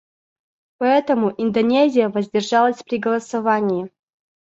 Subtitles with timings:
[0.79, 3.91] Поэтому Индонезия воздержалась при голосовании.